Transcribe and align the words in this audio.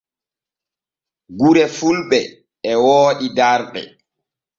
Gure 1.37 1.65
fulɓe 1.77 2.19
e 2.69 2.71
wooɗi 2.83 3.27
darɗe. 3.37 3.81